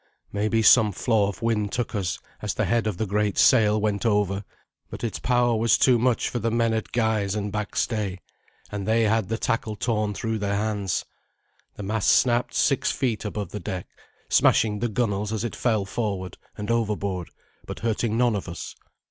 Maybe 0.31 0.63
some 0.63 0.91
flaw 0.91 1.27
of 1.29 1.43
wind 1.43 1.71
took 1.71 1.93
us 1.93 2.17
as 2.41 2.55
the 2.55 2.65
head 2.65 2.87
of 2.87 2.97
the 2.97 3.05
great 3.05 3.37
sail 3.37 3.79
went 3.79 4.03
over, 4.03 4.43
but 4.89 5.03
its 5.03 5.19
power 5.19 5.55
was 5.55 5.77
too 5.77 5.99
much 5.99 6.27
for 6.27 6.39
the 6.39 6.49
men 6.49 6.73
at 6.73 6.91
guys 6.91 7.35
and 7.35 7.51
back 7.51 7.75
stay, 7.75 8.17
and 8.71 8.87
they 8.87 9.03
had 9.03 9.29
the 9.29 9.37
tackle 9.37 9.75
torn 9.75 10.15
through 10.15 10.39
their 10.39 10.55
hands. 10.55 11.05
The 11.75 11.83
mast 11.83 12.09
snapped 12.11 12.55
six 12.55 12.89
feet 12.91 13.25
above 13.25 13.51
the 13.51 13.59
deck, 13.59 13.85
smashing 14.27 14.79
the 14.79 14.89
gunwales 14.89 15.31
as 15.31 15.43
it 15.43 15.55
fell 15.55 15.85
forward 15.85 16.39
and 16.57 16.71
overboard, 16.71 17.29
but 17.67 17.81
hurting 17.81 18.17
none 18.17 18.35
of 18.35 18.49
us. 18.49 18.75